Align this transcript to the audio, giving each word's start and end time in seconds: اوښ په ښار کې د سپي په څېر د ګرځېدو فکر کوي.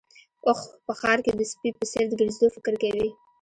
اوښ 0.45 0.59
په 0.85 0.93
ښار 0.99 1.17
کې 1.25 1.31
د 1.39 1.41
سپي 1.51 1.69
په 1.77 1.85
څېر 1.91 2.05
د 2.09 2.13
ګرځېدو 2.19 2.53
فکر 2.55 2.73
کوي. 2.83 3.07